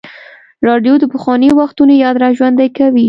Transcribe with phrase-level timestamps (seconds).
[0.67, 2.99] راډیو د پخوانیو وختونو یاد راژوندی کوي.